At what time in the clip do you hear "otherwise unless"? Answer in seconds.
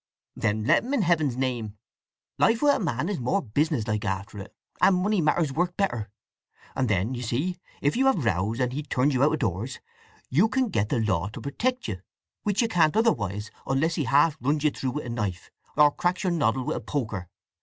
12.97-13.93